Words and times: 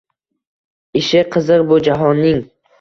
Ishi 1.03 1.23
qiziq 1.37 1.69
bu 1.73 1.81
jahonning 1.91 2.45